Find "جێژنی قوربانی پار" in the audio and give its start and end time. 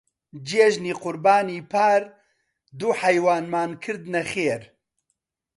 0.47-2.01